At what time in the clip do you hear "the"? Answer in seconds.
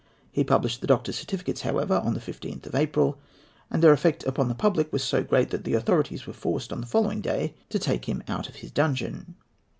0.81-0.87, 2.15-2.19, 4.47-4.55, 5.63-5.75, 6.81-6.87